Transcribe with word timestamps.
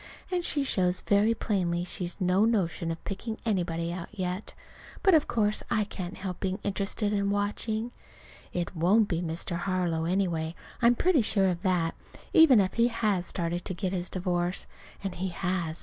And 0.31 0.43
she 0.43 0.63
shows 0.63 1.01
very 1.01 1.35
plainly 1.35 1.83
she's 1.85 2.19
no 2.19 2.43
notion 2.43 2.89
of 2.89 3.03
picking 3.03 3.37
anybody 3.45 3.93
out 3.93 4.09
yet. 4.11 4.55
But 5.03 5.13
of 5.13 5.27
course 5.27 5.61
I 5.69 5.83
can't 5.83 6.17
help 6.17 6.39
being 6.39 6.57
interested 6.63 7.13
and 7.13 7.29
watching. 7.31 7.91
It 8.51 8.75
won't 8.75 9.07
be 9.07 9.21
Mr. 9.21 9.57
Harlow, 9.57 10.05
anyway. 10.05 10.55
I'm 10.81 10.95
pretty 10.95 11.21
sure 11.21 11.45
of 11.49 11.61
that, 11.61 11.93
even 12.33 12.59
if 12.59 12.73
he 12.73 12.87
has 12.87 13.27
started 13.27 13.57
in 13.57 13.63
to 13.65 13.73
get 13.75 13.93
his 13.93 14.09
divorce. 14.09 14.65
(And 15.03 15.13
he 15.13 15.27
has. 15.27 15.79